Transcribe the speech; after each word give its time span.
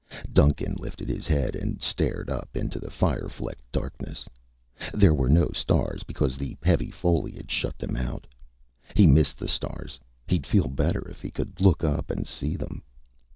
Duncan 0.33 0.73
lifted 0.79 1.09
his 1.09 1.27
head 1.27 1.55
and 1.55 1.79
stared 1.79 2.27
up 2.27 2.57
into 2.57 2.79
the 2.79 2.89
fire 2.89 3.29
flecked 3.29 3.71
darkness. 3.71 4.27
There 4.95 5.13
were 5.13 5.29
no 5.29 5.51
stars 5.53 6.01
because 6.01 6.37
the 6.37 6.57
heavy 6.63 6.89
foliage 6.89 7.51
shut 7.51 7.77
them 7.77 7.95
out. 7.95 8.25
He 8.95 9.05
missed 9.05 9.37
the 9.37 9.47
stars. 9.47 9.99
He'd 10.27 10.47
feel 10.47 10.69
better 10.69 11.07
if 11.07 11.21
he 11.21 11.29
could 11.29 11.61
look 11.61 11.83
up 11.83 12.09
and 12.09 12.25
see 12.27 12.55
them. 12.55 12.81